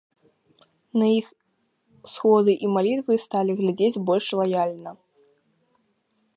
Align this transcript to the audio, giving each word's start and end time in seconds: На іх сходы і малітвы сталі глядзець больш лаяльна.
На 1.01 1.05
іх 1.19 1.27
сходы 2.13 2.51
і 2.67 2.71
малітвы 2.77 3.13
сталі 3.27 3.51
глядзець 3.63 4.01
больш 4.11 4.25
лаяльна. 4.43 4.91